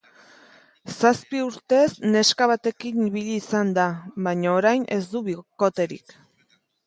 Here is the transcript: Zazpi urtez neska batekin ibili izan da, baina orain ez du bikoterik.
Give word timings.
Zazpi 0.93 1.41
urtez 1.47 1.89
neska 2.15 2.47
batekin 2.53 3.05
ibili 3.09 3.37
izan 3.41 3.75
da, 3.77 3.85
baina 4.29 4.57
orain 4.61 4.89
ez 4.99 5.01
du 5.15 5.25
bikoterik. 5.31 6.19